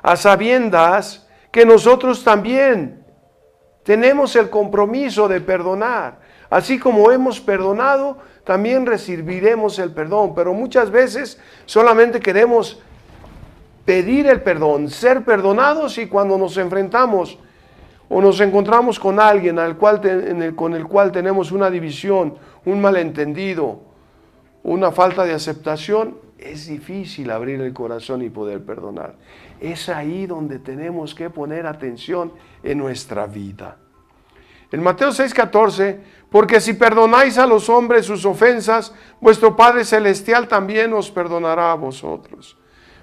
a 0.00 0.14
sabiendas 0.14 1.28
que 1.50 1.66
nosotros 1.66 2.22
también 2.22 3.04
tenemos 3.82 4.36
el 4.36 4.48
compromiso 4.48 5.26
de 5.26 5.40
perdonar. 5.40 6.21
Así 6.52 6.78
como 6.78 7.10
hemos 7.10 7.40
perdonado, 7.40 8.18
también 8.44 8.84
recibiremos 8.84 9.78
el 9.78 9.90
perdón. 9.92 10.34
Pero 10.34 10.52
muchas 10.52 10.90
veces 10.90 11.40
solamente 11.64 12.20
queremos 12.20 12.78
pedir 13.86 14.26
el 14.26 14.42
perdón, 14.42 14.90
ser 14.90 15.24
perdonados 15.24 15.96
y 15.96 16.08
cuando 16.08 16.36
nos 16.36 16.58
enfrentamos 16.58 17.38
o 18.10 18.20
nos 18.20 18.38
encontramos 18.40 19.00
con 19.00 19.18
alguien 19.18 19.58
al 19.58 19.78
cual 19.78 20.02
con 20.54 20.74
el 20.74 20.86
cual 20.86 21.10
tenemos 21.10 21.52
una 21.52 21.70
división, 21.70 22.34
un 22.66 22.82
malentendido, 22.82 23.80
una 24.62 24.92
falta 24.92 25.24
de 25.24 25.32
aceptación, 25.32 26.18
es 26.38 26.66
difícil 26.66 27.30
abrir 27.30 27.62
el 27.62 27.72
corazón 27.72 28.20
y 28.20 28.28
poder 28.28 28.62
perdonar. 28.62 29.14
Es 29.58 29.88
ahí 29.88 30.26
donde 30.26 30.58
tenemos 30.58 31.14
que 31.14 31.30
poner 31.30 31.66
atención 31.66 32.30
en 32.62 32.76
nuestra 32.76 33.26
vida. 33.26 33.78
En 34.72 34.82
Mateo 34.82 35.10
6:14, 35.10 36.00
porque 36.30 36.60
si 36.60 36.72
perdonáis 36.72 37.36
a 37.36 37.46
los 37.46 37.68
hombres 37.68 38.06
sus 38.06 38.24
ofensas, 38.24 38.94
vuestro 39.20 39.54
Padre 39.54 39.84
Celestial 39.84 40.48
también 40.48 40.92
os 40.94 41.10
perdonará 41.10 41.72
a 41.72 41.76
vosotros. 41.76 42.56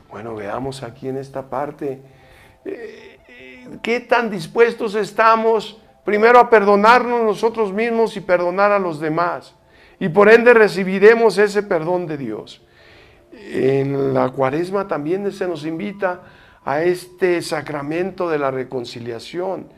Bueno, 0.09 0.33
veamos 0.33 0.81
aquí 0.81 1.07
en 1.07 1.17
esta 1.17 1.47
parte, 1.47 2.01
eh, 2.65 3.19
eh, 3.27 3.69
qué 3.83 3.99
tan 3.99 4.31
dispuestos 4.31 4.95
estamos 4.95 5.79
primero 6.03 6.39
a 6.39 6.49
perdonarnos 6.49 7.21
nosotros 7.21 7.71
mismos 7.71 8.17
y 8.17 8.21
perdonar 8.21 8.71
a 8.71 8.79
los 8.79 8.99
demás. 8.99 9.53
Y 9.99 10.09
por 10.09 10.27
ende 10.27 10.55
recibiremos 10.55 11.38
ese 11.38 11.61
perdón 11.61 12.07
de 12.07 12.17
Dios. 12.17 12.65
En 13.31 14.15
la 14.15 14.29
cuaresma 14.29 14.88
también 14.88 15.31
se 15.31 15.47
nos 15.47 15.65
invita 15.65 16.21
a 16.65 16.81
este 16.81 17.43
sacramento 17.43 18.27
de 18.27 18.39
la 18.39 18.49
reconciliación, 18.49 19.69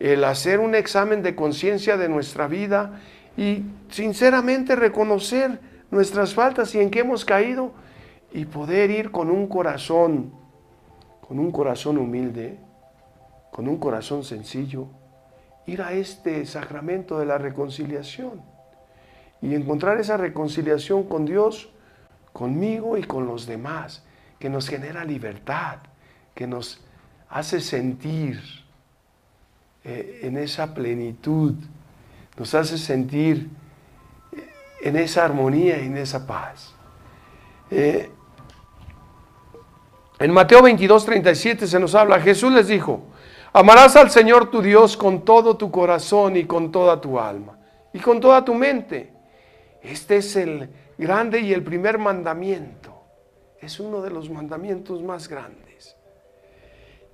el 0.00 0.24
hacer 0.24 0.60
un 0.60 0.74
examen 0.74 1.22
de 1.22 1.34
conciencia 1.34 1.96
de 1.96 2.08
nuestra 2.08 2.46
vida 2.46 3.00
y 3.36 3.64
sinceramente 3.90 4.76
reconocer 4.76 5.60
nuestras 5.90 6.34
faltas 6.34 6.74
y 6.74 6.80
en 6.80 6.90
qué 6.90 7.00
hemos 7.00 7.24
caído 7.24 7.72
y 8.32 8.44
poder 8.44 8.90
ir 8.90 9.10
con 9.10 9.30
un 9.30 9.48
corazón, 9.48 10.32
con 11.20 11.38
un 11.38 11.50
corazón 11.50 11.98
humilde, 11.98 12.58
con 13.50 13.68
un 13.68 13.78
corazón 13.78 14.22
sencillo, 14.22 14.88
ir 15.66 15.82
a 15.82 15.92
este 15.92 16.46
sacramento 16.46 17.18
de 17.18 17.26
la 17.26 17.38
reconciliación 17.38 18.42
y 19.40 19.54
encontrar 19.54 19.98
esa 19.98 20.16
reconciliación 20.16 21.04
con 21.04 21.24
Dios, 21.24 21.70
conmigo 22.32 22.96
y 22.96 23.02
con 23.02 23.26
los 23.26 23.46
demás, 23.46 24.04
que 24.38 24.48
nos 24.48 24.68
genera 24.68 25.04
libertad, 25.04 25.78
que 26.34 26.46
nos 26.46 26.84
hace 27.28 27.60
sentir 27.60 28.40
eh, 29.84 30.20
en 30.22 30.36
esa 30.36 30.74
plenitud, 30.74 31.54
nos 32.36 32.54
hace 32.54 32.78
sentir 32.78 33.48
eh, 34.32 34.48
en 34.82 34.96
esa 34.96 35.24
armonía 35.24 35.78
y 35.80 35.86
en 35.86 35.96
esa 35.96 36.26
paz. 36.26 36.74
Eh, 37.70 38.10
en 40.18 40.32
Mateo 40.32 40.62
22, 40.62 41.04
37 41.04 41.66
se 41.66 41.78
nos 41.78 41.94
habla, 41.94 42.20
Jesús 42.20 42.52
les 42.52 42.66
dijo, 42.66 43.02
amarás 43.52 43.94
al 43.96 44.10
Señor 44.10 44.50
tu 44.50 44.60
Dios 44.60 44.96
con 44.96 45.24
todo 45.24 45.56
tu 45.56 45.70
corazón 45.70 46.36
y 46.36 46.44
con 46.44 46.72
toda 46.72 47.00
tu 47.00 47.20
alma 47.20 47.58
y 47.92 48.00
con 48.00 48.20
toda 48.20 48.44
tu 48.44 48.54
mente. 48.54 49.12
Este 49.82 50.16
es 50.16 50.34
el 50.36 50.70
grande 50.98 51.40
y 51.40 51.52
el 51.52 51.62
primer 51.62 51.98
mandamiento. 51.98 52.94
Es 53.60 53.78
uno 53.80 54.02
de 54.02 54.10
los 54.10 54.28
mandamientos 54.28 55.02
más 55.02 55.28
grandes. 55.28 55.97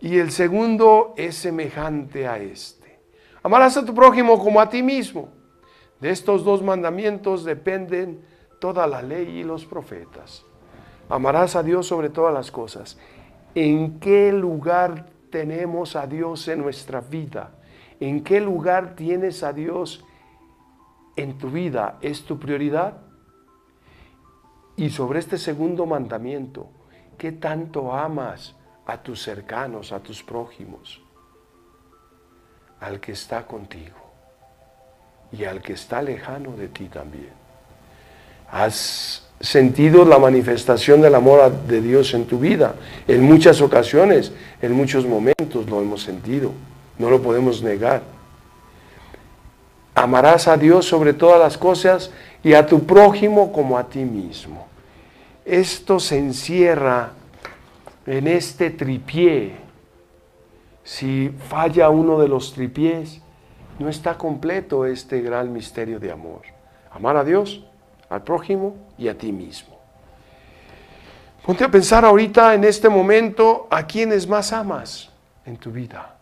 Y 0.01 0.19
el 0.19 0.31
segundo 0.31 1.15
es 1.17 1.37
semejante 1.37 2.27
a 2.27 2.39
este. 2.39 2.99
Amarás 3.43 3.77
a 3.77 3.85
tu 3.85 3.95
prójimo 3.95 4.39
como 4.43 4.61
a 4.61 4.69
ti 4.69 4.83
mismo. 4.83 5.29
De 6.01 6.11
estos 6.11 6.45
dos 6.45 6.63
mandamientos 6.63 7.45
dependen 7.45 8.25
toda 8.61 8.87
la 8.87 9.03
ley 9.03 9.39
y 9.39 9.45
los 9.45 9.65
profetas. 9.65 10.45
Amarás 11.09 11.57
a 11.57 11.63
Dios 11.63 11.87
sobre 11.87 12.09
todas 12.09 12.33
las 12.33 12.51
cosas. 12.51 12.99
¿En 13.55 14.01
qué 14.01 14.33
lugar 14.33 15.07
tenemos 15.31 15.97
a 15.97 16.07
Dios 16.07 16.49
en 16.49 16.61
nuestra 16.61 17.01
vida? 17.01 17.53
¿En 18.01 18.25
qué 18.25 18.41
lugar 18.41 18.97
tienes 18.97 19.43
a 19.43 19.53
Dios 19.53 20.05
en 21.17 21.39
tu 21.39 21.51
vida? 21.51 21.99
¿Es 22.01 22.25
tu 22.25 22.39
prioridad? 22.39 22.99
Y 24.77 24.91
sobre 24.91 25.21
este 25.21 25.39
segundo 25.39 25.87
mandamiento, 25.87 26.69
¿qué 27.17 27.33
tanto 27.33 27.93
amas 27.93 28.57
a 28.87 28.97
tus 28.99 29.23
cercanos, 29.23 29.93
a 29.93 30.01
tus 30.01 30.23
prójimos, 30.23 31.01
al 32.81 33.01
que 33.01 33.13
está 33.13 33.47
contigo 33.47 33.97
y 35.33 35.45
al 35.45 35.63
que 35.63 35.73
está 35.73 36.03
lejano 36.03 36.53
de 36.57 36.69
ti 36.69 36.87
también. 36.87 37.33
Has 38.51 39.27
sentido 39.41 40.05
la 40.05 40.19
manifestación 40.19 41.01
del 41.01 41.15
amor 41.15 41.51
de 41.67 41.81
Dios 41.81 42.15
en 42.15 42.27
tu 42.27 42.39
vida. 42.39 42.75
En 43.09 43.23
muchas 43.23 43.61
ocasiones, 43.61 44.33
en 44.61 44.73
muchos 44.73 45.07
momentos 45.07 45.69
lo 45.69 45.81
hemos 45.81 46.03
sentido. 46.03 46.53
No 46.99 47.11
lo 47.11 47.21
podemos 47.21 47.63
negar. 47.63 48.03
Amarás 49.95 50.49
a 50.49 50.57
Dios 50.57 50.87
sobre 50.87 51.13
todas 51.13 51.41
las 51.41 51.57
cosas 51.57 52.11
y 52.43 52.55
a 52.55 52.67
tu 52.67 52.85
prójimo 52.85 53.53
como 53.53 53.79
a 53.79 53.89
ti 53.89 54.05
mismo. 54.05 54.67
Esto 55.45 56.01
se 56.01 56.19
encierra 56.19 57.13
en 58.07 58.27
este 58.27 58.71
tripié, 58.71 59.57
si 60.83 61.31
falla 61.49 61.89
uno 61.89 62.19
de 62.19 62.29
los 62.29 62.53
tripiés, 62.53 63.23
no 63.79 63.89
está 63.89 64.17
completo 64.17 64.87
este 64.87 65.21
gran 65.21 65.53
misterio 65.53 65.99
de 65.99 66.13
amor. 66.13 66.43
Amar 66.91 67.17
a 67.17 67.25
Dios, 67.25 67.65
al 68.09 68.23
prójimo 68.23 68.77
y 68.99 69.09
a 69.09 69.17
ti 69.17 69.33
mismo. 69.33 69.79
Ponte 71.45 71.65
a 71.65 71.71
pensar 71.71 72.05
ahorita 72.05 72.55
en 72.55 72.65
este 72.65 72.89
momento 72.89 73.67
a 73.71 73.87
quienes 73.87 74.29
más 74.29 74.53
amas 74.53 75.11
en 75.45 75.57
tu 75.57 75.71
vida. 75.73 76.17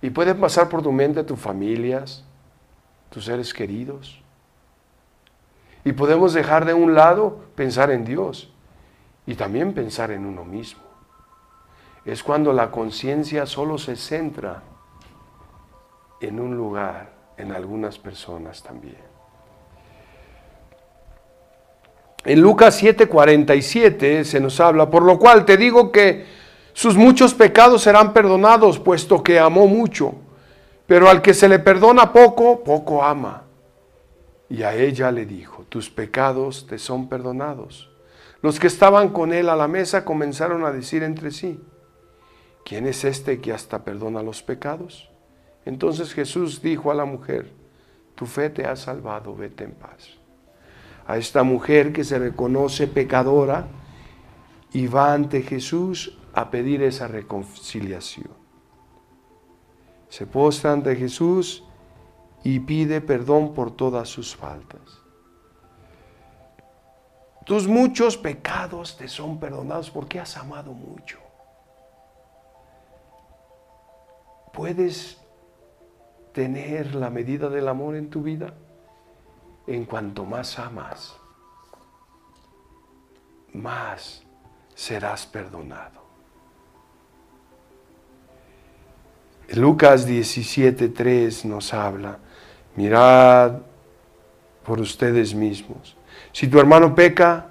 Y 0.00 0.10
pueden 0.10 0.40
pasar 0.40 0.68
por 0.68 0.82
tu 0.82 0.92
mente 0.92 1.22
tus 1.24 1.38
familias, 1.38 2.24
tus 3.10 3.24
seres 3.24 3.52
queridos. 3.52 4.22
Y 5.84 5.92
podemos 5.92 6.32
dejar 6.32 6.64
de 6.64 6.74
un 6.74 6.94
lado 6.94 7.40
pensar 7.54 7.90
en 7.90 8.04
Dios 8.04 8.52
y 9.26 9.34
también 9.34 9.74
pensar 9.74 10.10
en 10.10 10.24
uno 10.24 10.44
mismo. 10.44 10.91
Es 12.04 12.22
cuando 12.22 12.52
la 12.52 12.70
conciencia 12.70 13.46
solo 13.46 13.78
se 13.78 13.96
centra 13.96 14.62
en 16.20 16.40
un 16.40 16.56
lugar, 16.56 17.12
en 17.36 17.52
algunas 17.52 17.98
personas 17.98 18.62
también. 18.62 19.12
En 22.24 22.40
Lucas 22.40 22.80
7:47 22.80 24.24
se 24.24 24.40
nos 24.40 24.60
habla, 24.60 24.90
por 24.90 25.02
lo 25.02 25.18
cual 25.18 25.44
te 25.44 25.56
digo 25.56 25.90
que 25.90 26.24
sus 26.72 26.96
muchos 26.96 27.34
pecados 27.34 27.82
serán 27.82 28.12
perdonados, 28.12 28.78
puesto 28.78 29.22
que 29.22 29.38
amó 29.38 29.66
mucho, 29.66 30.14
pero 30.86 31.08
al 31.08 31.20
que 31.20 31.34
se 31.34 31.48
le 31.48 31.58
perdona 31.58 32.12
poco, 32.12 32.62
poco 32.62 33.02
ama. 33.02 33.44
Y 34.48 34.62
a 34.62 34.74
ella 34.74 35.10
le 35.10 35.26
dijo, 35.26 35.64
tus 35.68 35.90
pecados 35.90 36.66
te 36.66 36.78
son 36.78 37.08
perdonados. 37.08 37.90
Los 38.40 38.60
que 38.60 38.66
estaban 38.66 39.08
con 39.10 39.32
él 39.32 39.48
a 39.48 39.56
la 39.56 39.68
mesa 39.68 40.04
comenzaron 40.04 40.64
a 40.64 40.72
decir 40.72 41.02
entre 41.02 41.30
sí, 41.30 41.60
¿quién 42.64 42.86
es 42.86 43.04
este 43.04 43.40
que 43.40 43.52
hasta 43.52 43.84
perdona 43.84 44.22
los 44.22 44.42
pecados? 44.42 45.10
Entonces 45.64 46.12
Jesús 46.12 46.62
dijo 46.62 46.90
a 46.90 46.94
la 46.94 47.04
mujer, 47.04 47.52
tu 48.14 48.26
fe 48.26 48.50
te 48.50 48.66
ha 48.66 48.76
salvado, 48.76 49.34
vete 49.34 49.64
en 49.64 49.72
paz. 49.72 50.10
A 51.06 51.16
esta 51.16 51.42
mujer 51.42 51.92
que 51.92 52.04
se 52.04 52.18
reconoce 52.18 52.86
pecadora 52.86 53.66
y 54.72 54.86
va 54.86 55.12
ante 55.12 55.42
Jesús 55.42 56.18
a 56.32 56.50
pedir 56.50 56.82
esa 56.82 57.08
reconciliación. 57.08 58.30
Se 60.08 60.26
postra 60.26 60.72
ante 60.72 60.94
Jesús 60.96 61.64
y 62.44 62.60
pide 62.60 63.00
perdón 63.00 63.54
por 63.54 63.74
todas 63.74 64.08
sus 64.08 64.34
faltas. 64.36 65.00
Tus 67.44 67.66
muchos 67.66 68.16
pecados 68.16 68.96
te 68.96 69.08
son 69.08 69.40
perdonados 69.40 69.90
porque 69.90 70.20
has 70.20 70.36
amado 70.36 70.72
mucho. 70.72 71.18
Puedes 74.52 75.18
tener 76.32 76.94
la 76.94 77.10
medida 77.10 77.48
del 77.48 77.68
amor 77.68 77.96
en 77.96 78.10
tu 78.10 78.22
vida 78.22 78.54
en 79.66 79.84
cuanto 79.84 80.24
más 80.24 80.58
amas, 80.58 81.16
más 83.52 84.22
serás 84.74 85.26
perdonado. 85.26 86.02
Lucas 89.54 90.06
17:3 90.06 91.44
nos 91.44 91.74
habla, 91.74 92.18
mirad 92.76 93.58
por 94.64 94.80
ustedes 94.80 95.34
mismos 95.34 95.96
si 96.32 96.48
tu 96.48 96.58
hermano 96.58 96.94
peca, 96.94 97.46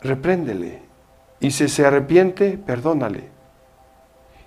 repréndele. 0.00 0.82
Y 1.40 1.50
si 1.50 1.68
se 1.68 1.86
arrepiente, 1.86 2.58
perdónale. 2.58 3.35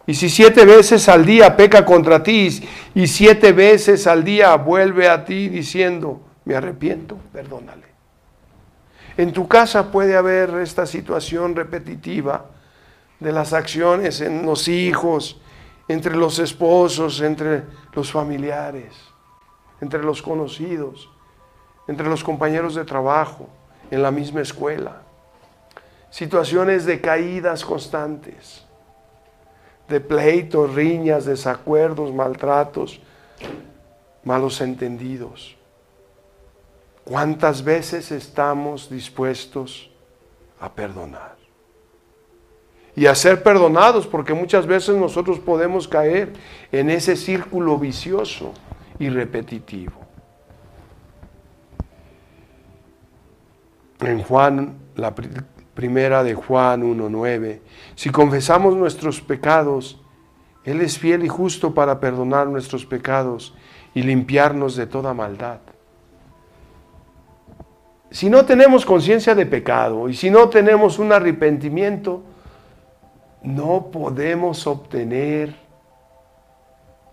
Y 0.07 0.15
si 0.15 0.29
siete 0.29 0.65
veces 0.65 1.07
al 1.07 1.25
día 1.25 1.55
peca 1.55 1.85
contra 1.85 2.23
ti 2.23 2.67
y 2.95 3.07
siete 3.07 3.51
veces 3.53 4.07
al 4.07 4.23
día 4.23 4.55
vuelve 4.55 5.07
a 5.07 5.23
ti 5.23 5.49
diciendo, 5.49 6.21
me 6.45 6.55
arrepiento, 6.55 7.17
perdónale. 7.31 7.87
En 9.17 9.33
tu 9.33 9.47
casa 9.47 9.91
puede 9.91 10.15
haber 10.15 10.49
esta 10.61 10.85
situación 10.85 11.55
repetitiva 11.55 12.45
de 13.19 13.31
las 13.31 13.53
acciones 13.53 14.21
en 14.21 14.45
los 14.45 14.67
hijos, 14.67 15.39
entre 15.87 16.15
los 16.15 16.39
esposos, 16.39 17.21
entre 17.21 17.63
los 17.93 18.11
familiares, 18.11 18.93
entre 19.81 20.01
los 20.03 20.21
conocidos 20.21 21.09
entre 21.89 22.07
los 22.07 22.23
compañeros 22.23 22.75
de 22.75 22.85
trabajo, 22.85 23.49
en 23.89 24.03
la 24.03 24.11
misma 24.11 24.41
escuela. 24.41 25.01
Situaciones 26.11 26.85
de 26.85 27.01
caídas 27.01 27.65
constantes, 27.65 28.63
de 29.89 29.99
pleitos, 29.99 30.73
riñas, 30.73 31.25
desacuerdos, 31.25 32.13
maltratos, 32.13 32.99
malos 34.23 34.61
entendidos. 34.61 35.55
¿Cuántas 37.03 37.63
veces 37.63 38.11
estamos 38.11 38.89
dispuestos 38.89 39.89
a 40.59 40.71
perdonar? 40.71 41.37
Y 42.95 43.05
a 43.07 43.15
ser 43.15 43.41
perdonados, 43.41 44.05
porque 44.05 44.33
muchas 44.33 44.67
veces 44.67 44.95
nosotros 44.95 45.39
podemos 45.39 45.87
caer 45.87 46.33
en 46.71 46.89
ese 46.89 47.15
círculo 47.15 47.77
vicioso 47.77 48.53
y 48.99 49.09
repetitivo. 49.09 50.09
en 54.07 54.23
Juan, 54.23 54.77
la 54.95 55.13
primera 55.79 56.25
de 56.25 56.33
Juan 56.33 56.83
1.9, 56.83 57.61
si 57.95 58.09
confesamos 58.09 58.75
nuestros 58.75 59.21
pecados, 59.21 59.97
Él 60.65 60.81
es 60.81 60.99
fiel 60.99 61.23
y 61.23 61.29
justo 61.29 61.73
para 61.73 62.01
perdonar 62.01 62.47
nuestros 62.47 62.85
pecados 62.85 63.55
y 63.93 64.01
limpiarnos 64.01 64.75
de 64.75 64.87
toda 64.87 65.13
maldad. 65.13 65.61
Si 68.11 68.29
no 68.29 68.43
tenemos 68.43 68.85
conciencia 68.85 69.33
de 69.35 69.45
pecado 69.45 70.09
y 70.09 70.15
si 70.15 70.29
no 70.29 70.49
tenemos 70.49 70.99
un 70.99 71.13
arrepentimiento, 71.13 72.23
no 73.41 73.89
podemos 73.89 74.67
obtener 74.67 75.55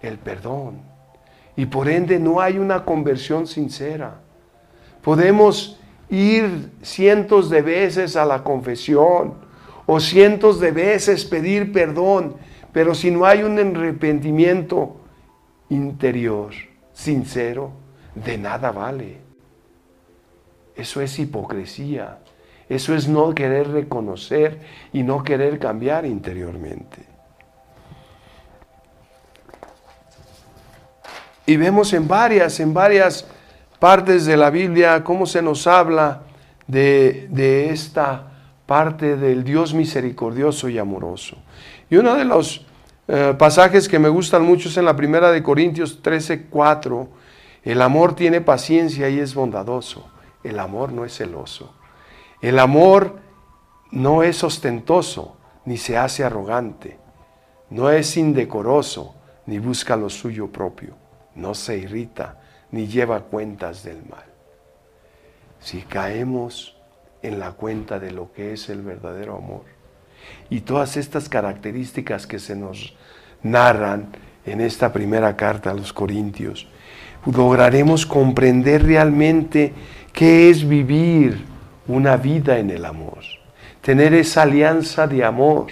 el 0.00 0.18
perdón. 0.18 0.80
Y 1.54 1.66
por 1.66 1.88
ende 1.88 2.18
no 2.18 2.40
hay 2.40 2.58
una 2.58 2.84
conversión 2.84 3.46
sincera. 3.46 4.16
Podemos 5.02 5.78
ir 6.08 6.70
cientos 6.82 7.50
de 7.50 7.62
veces 7.62 8.16
a 8.16 8.24
la 8.24 8.42
confesión 8.42 9.34
o 9.86 10.00
cientos 10.00 10.60
de 10.60 10.72
veces 10.72 11.24
pedir 11.24 11.72
perdón, 11.72 12.36
pero 12.72 12.94
si 12.94 13.10
no 13.10 13.24
hay 13.24 13.42
un 13.42 13.58
arrepentimiento 13.58 14.96
interior, 15.70 16.52
sincero, 16.92 17.72
de 18.14 18.38
nada 18.38 18.70
vale. 18.72 19.18
Eso 20.74 21.00
es 21.00 21.18
hipocresía. 21.18 22.18
Eso 22.68 22.94
es 22.94 23.06
no 23.08 23.34
querer 23.34 23.68
reconocer 23.68 24.60
y 24.92 25.02
no 25.02 25.22
querer 25.22 25.58
cambiar 25.58 26.04
interiormente. 26.04 27.04
Y 31.46 31.56
vemos 31.56 31.92
en 31.92 32.08
varias, 32.08 32.58
en 32.58 32.74
varias 32.74 33.24
partes 33.78 34.26
de 34.26 34.36
la 34.36 34.50
Biblia 34.50 35.04
cómo 35.04 35.26
se 35.26 35.42
nos 35.42 35.66
habla 35.66 36.22
de, 36.66 37.70
esta 37.70 38.32
parte 38.66 39.16
del 39.16 39.44
Dios 39.44 39.74
misericordioso 39.74 40.68
y 40.68 40.78
amoroso. 40.78 41.36
Y 41.88 41.96
uno 41.96 42.14
de 42.14 42.24
los 42.24 42.66
eh, 43.08 43.34
pasajes 43.38 43.88
que 43.88 43.98
me 43.98 44.08
gustan 44.08 44.44
mucho 44.44 44.68
es 44.68 44.76
en 44.76 44.84
la 44.84 44.96
primera 44.96 45.30
de 45.30 45.42
Corintios 45.42 46.02
13, 46.02 46.46
4. 46.46 47.08
El 47.62 47.82
amor 47.82 48.14
tiene 48.14 48.40
paciencia 48.40 49.08
y 49.08 49.20
es 49.20 49.34
bondadoso. 49.34 50.08
El 50.42 50.58
amor 50.58 50.92
no 50.92 51.04
es 51.04 51.16
celoso. 51.16 51.74
El 52.40 52.58
amor 52.58 53.18
no 53.90 54.22
es 54.22 54.42
ostentoso, 54.44 55.36
ni 55.64 55.76
se 55.76 55.96
hace 55.96 56.24
arrogante. 56.24 56.98
No 57.70 57.90
es 57.90 58.16
indecoroso, 58.16 59.14
ni 59.46 59.58
busca 59.58 59.96
lo 59.96 60.08
suyo 60.10 60.48
propio. 60.48 60.94
No 61.34 61.54
se 61.54 61.78
irrita, 61.78 62.40
ni 62.76 62.86
lleva 62.86 63.20
cuentas 63.20 63.82
del 63.82 64.04
mal. 64.08 64.26
Si 65.60 65.80
caemos 65.80 66.76
en 67.22 67.40
la 67.40 67.52
cuenta 67.52 67.98
de 67.98 68.10
lo 68.10 68.32
que 68.32 68.52
es 68.52 68.68
el 68.68 68.82
verdadero 68.82 69.36
amor 69.36 69.62
y 70.50 70.60
todas 70.60 70.98
estas 70.98 71.30
características 71.30 72.26
que 72.26 72.38
se 72.38 72.54
nos 72.54 72.94
narran 73.42 74.08
en 74.44 74.60
esta 74.60 74.92
primera 74.92 75.36
carta 75.36 75.70
a 75.70 75.74
los 75.74 75.92
Corintios, 75.92 76.68
lograremos 77.24 78.04
comprender 78.04 78.84
realmente 78.84 79.72
qué 80.12 80.50
es 80.50 80.68
vivir 80.68 81.44
una 81.88 82.18
vida 82.18 82.58
en 82.58 82.70
el 82.70 82.84
amor, 82.84 83.20
tener 83.80 84.12
esa 84.12 84.42
alianza 84.42 85.06
de 85.06 85.24
amor 85.24 85.68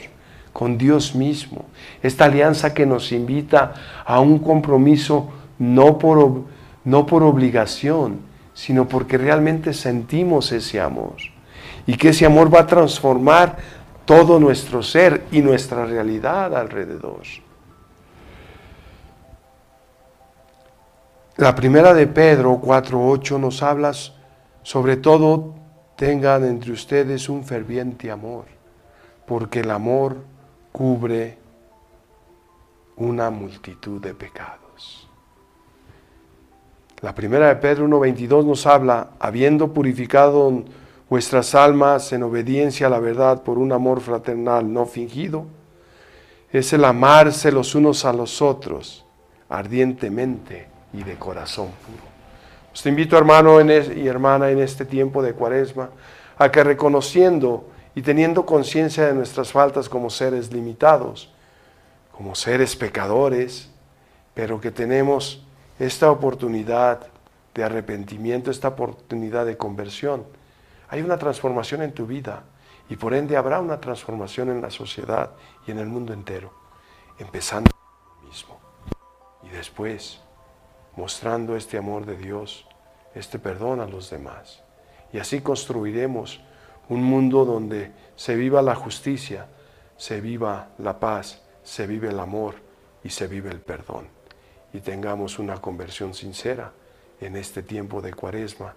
con 0.54 0.78
Dios 0.78 1.14
mismo, 1.14 1.66
esta 2.02 2.24
alianza 2.24 2.72
que 2.72 2.86
nos 2.86 3.12
invita 3.12 3.74
a 4.06 4.20
un 4.20 4.38
compromiso 4.38 5.30
no 5.58 5.98
por, 5.98 6.53
no 6.84 7.06
por 7.06 7.22
obligación, 7.22 8.20
sino 8.52 8.88
porque 8.88 9.18
realmente 9.18 9.72
sentimos 9.72 10.52
ese 10.52 10.80
amor 10.80 11.16
y 11.86 11.96
que 11.96 12.10
ese 12.10 12.26
amor 12.26 12.54
va 12.54 12.60
a 12.60 12.66
transformar 12.66 13.56
todo 14.04 14.38
nuestro 14.38 14.82
ser 14.82 15.24
y 15.32 15.40
nuestra 15.40 15.86
realidad 15.86 16.54
alrededor. 16.56 17.22
La 21.36 21.54
primera 21.54 21.92
de 21.94 22.06
Pedro 22.06 22.60
4.8 22.60 23.40
nos 23.40 23.62
habla 23.62 23.92
sobre 24.62 24.96
todo 24.96 25.54
tengan 25.96 26.44
entre 26.44 26.72
ustedes 26.72 27.28
un 27.28 27.44
ferviente 27.44 28.10
amor, 28.10 28.46
porque 29.26 29.60
el 29.60 29.70
amor 29.70 30.16
cubre 30.72 31.38
una 32.96 33.30
multitud 33.30 34.00
de 34.00 34.14
pecados. 34.14 34.63
La 37.04 37.14
primera 37.14 37.48
de 37.48 37.56
Pedro 37.56 37.86
1.22 37.86 38.46
nos 38.46 38.66
habla, 38.66 39.10
habiendo 39.18 39.74
purificado 39.74 40.64
vuestras 41.10 41.54
almas 41.54 42.10
en 42.14 42.22
obediencia 42.22 42.86
a 42.86 42.90
la 42.90 42.98
verdad 42.98 43.42
por 43.42 43.58
un 43.58 43.72
amor 43.72 44.00
fraternal 44.00 44.72
no 44.72 44.86
fingido, 44.86 45.44
es 46.50 46.72
el 46.72 46.82
amarse 46.82 47.52
los 47.52 47.74
unos 47.74 48.06
a 48.06 48.14
los 48.14 48.40
otros 48.40 49.04
ardientemente 49.50 50.66
y 50.94 51.02
de 51.02 51.16
corazón 51.16 51.66
puro. 51.84 52.04
Os 52.72 52.86
invito, 52.86 53.18
hermano 53.18 53.60
y 53.60 54.08
hermana, 54.08 54.48
en 54.48 54.60
este 54.60 54.86
tiempo 54.86 55.22
de 55.22 55.34
cuaresma, 55.34 55.90
a 56.38 56.50
que 56.50 56.64
reconociendo 56.64 57.68
y 57.94 58.00
teniendo 58.00 58.46
conciencia 58.46 59.04
de 59.04 59.12
nuestras 59.12 59.52
faltas 59.52 59.90
como 59.90 60.08
seres 60.08 60.50
limitados, 60.50 61.30
como 62.12 62.34
seres 62.34 62.74
pecadores, 62.74 63.68
pero 64.32 64.58
que 64.58 64.70
tenemos 64.70 65.43
esta 65.78 66.10
oportunidad 66.10 67.06
de 67.54 67.64
arrepentimiento, 67.64 68.50
esta 68.50 68.68
oportunidad 68.68 69.46
de 69.46 69.56
conversión. 69.56 70.24
Hay 70.88 71.02
una 71.02 71.18
transformación 71.18 71.82
en 71.82 71.92
tu 71.92 72.06
vida 72.06 72.44
y 72.88 72.96
por 72.96 73.14
ende 73.14 73.36
habrá 73.36 73.60
una 73.60 73.80
transformación 73.80 74.50
en 74.50 74.60
la 74.60 74.70
sociedad 74.70 75.30
y 75.66 75.70
en 75.70 75.78
el 75.78 75.86
mundo 75.86 76.12
entero, 76.12 76.52
empezando 77.18 77.70
mismo 78.26 78.58
y 79.42 79.48
después 79.48 80.20
mostrando 80.96 81.56
este 81.56 81.76
amor 81.76 82.06
de 82.06 82.16
Dios, 82.16 82.66
este 83.14 83.38
perdón 83.38 83.80
a 83.80 83.86
los 83.86 84.10
demás. 84.10 84.62
Y 85.12 85.18
así 85.18 85.40
construiremos 85.40 86.40
un 86.88 87.02
mundo 87.02 87.44
donde 87.44 87.92
se 88.16 88.36
viva 88.36 88.62
la 88.62 88.74
justicia, 88.74 89.46
se 89.96 90.20
viva 90.20 90.70
la 90.78 90.98
paz, 91.00 91.42
se 91.62 91.86
vive 91.86 92.10
el 92.10 92.20
amor 92.20 92.56
y 93.02 93.10
se 93.10 93.26
vive 93.26 93.50
el 93.50 93.60
perdón. 93.60 94.13
Y 94.74 94.80
tengamos 94.80 95.38
una 95.38 95.56
conversión 95.62 96.12
sincera 96.12 96.72
en 97.20 97.36
este 97.36 97.62
tiempo 97.62 98.02
de 98.02 98.12
cuaresma 98.12 98.74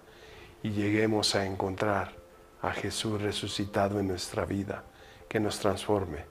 y 0.62 0.70
lleguemos 0.70 1.34
a 1.34 1.44
encontrar 1.44 2.12
a 2.62 2.72
Jesús 2.72 3.20
resucitado 3.20 4.00
en 4.00 4.08
nuestra 4.08 4.44
vida, 4.44 4.84
que 5.28 5.40
nos 5.40 5.58
transforme 5.60 6.24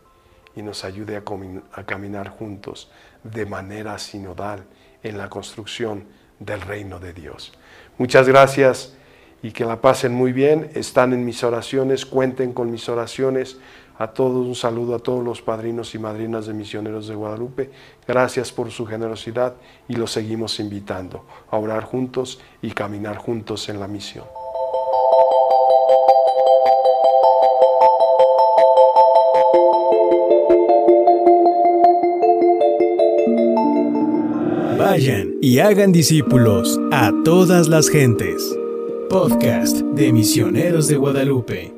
y 0.56 0.62
nos 0.62 0.84
ayude 0.84 1.16
a, 1.16 1.84
caminar 1.86 2.30
juntos 2.30 2.92
de 3.24 3.46
manera 3.46 3.98
sinodal 4.00 4.66
en 5.04 5.18
la 5.18 5.30
construcción 5.30 6.06
del 6.40 6.62
reino 6.62 7.00
de 7.00 7.14
Dios. 7.14 7.54
Muchas 7.98 8.28
gracias 8.28 8.96
y 9.44 9.52
que 9.52 9.66
la 9.66 9.82
pasen 9.82 10.14
muy 10.14 10.34
bien. 10.34 10.72
Están 10.74 11.14
en 11.14 11.26
mis 11.26 11.44
oraciones, 11.44 12.06
cuenten 12.06 12.54
con 12.54 12.72
mis 12.72 12.90
oraciones. 12.90 13.58
A 14.00 14.08
todos 14.08 14.46
un 14.46 14.56
saludo 14.56 14.96
a 14.96 15.00
todos 15.00 15.24
los 15.24 15.42
padrinos 15.42 15.96
y 15.96 16.00
madrinas 16.00 16.46
de 16.46 16.54
misioneros 16.54 17.08
de 17.08 17.16
Guadalupe. 17.16 17.72
Gracias 18.08 18.52
por 18.52 18.70
su 18.70 18.86
generosidad 18.86 19.56
y 19.88 19.96
los 19.96 20.12
seguimos 20.12 20.60
invitando 20.60 21.26
a 21.50 21.58
orar 21.58 21.84
juntos 21.84 22.40
y 22.62 22.72
caminar 22.72 23.18
juntos 23.18 23.70
en 23.70 23.80
la 23.80 23.88
misión. 23.88 24.26
Vayan 34.78 35.34
y 35.42 35.60
hagan 35.60 35.92
discípulos 35.92 36.80
a 36.92 37.12
todas 37.26 37.68
las 37.68 37.90
gentes. 37.90 38.58
Podcast 39.10 39.78
de 39.78 40.14
Misioneros 40.14 40.88
de 40.88 40.98
Guadalupe. 40.98 41.77